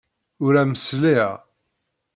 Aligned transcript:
Ur 0.45 0.53
am-sliɣ. 0.61 1.29